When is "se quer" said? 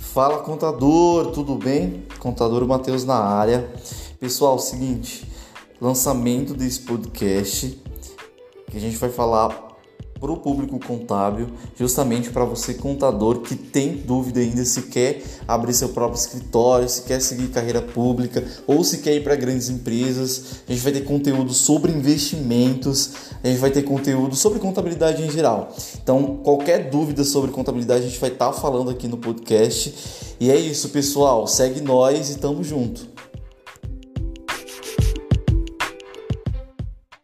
14.64-15.22, 16.88-17.20, 18.84-19.14